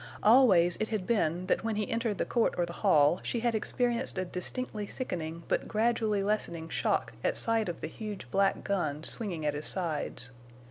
Always 0.23 0.77
it 0.79 0.87
had 0.87 1.05
been 1.05 1.45
that, 1.45 1.63
when 1.63 1.75
he 1.75 1.87
entered 1.87 2.17
the 2.17 2.25
court 2.25 2.55
or 2.57 2.65
the 2.65 2.73
hall, 2.73 3.19
she 3.21 3.41
had 3.41 3.53
experienced 3.53 4.17
a 4.17 4.25
distinctly 4.25 4.87
sickening 4.87 5.43
but 5.47 5.67
gradually 5.67 6.23
lessening 6.23 6.69
shock 6.69 7.13
at 7.23 7.37
sight 7.37 7.69
of 7.69 7.81
the 7.81 7.87
huge 7.87 8.25
black 8.31 8.63
guns 8.63 9.07
swinging 9.11 9.45
at 9.45 9.53
his 9.53 9.67
sides. 9.67 10.31